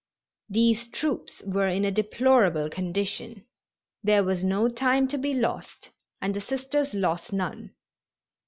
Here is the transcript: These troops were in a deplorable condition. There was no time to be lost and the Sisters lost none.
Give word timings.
These 0.49 0.87
troops 0.87 1.43
were 1.43 1.67
in 1.67 1.85
a 1.85 1.91
deplorable 1.91 2.71
condition. 2.71 3.45
There 4.03 4.23
was 4.23 4.43
no 4.43 4.67
time 4.67 5.07
to 5.09 5.17
be 5.19 5.35
lost 5.35 5.91
and 6.19 6.33
the 6.35 6.41
Sisters 6.41 6.95
lost 6.95 7.31
none. 7.31 7.75